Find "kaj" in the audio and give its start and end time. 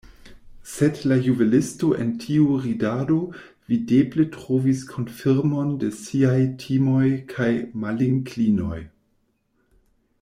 7.35-7.51